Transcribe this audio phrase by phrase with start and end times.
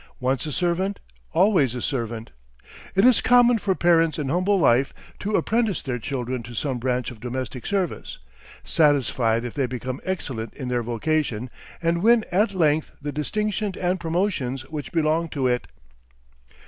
[0.19, 0.99] Once a servant,
[1.31, 2.31] always a servant.
[2.95, 7.11] It is common for parents in humble life to apprentice their children to some branch
[7.11, 8.17] of domestic service,
[8.63, 11.51] satisfied if they become excellent in their vocation,
[11.83, 15.67] and win at length the distinctions and promotions which belong to it.